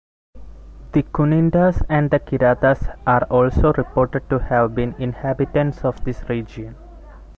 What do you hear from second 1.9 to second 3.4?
Kiratas are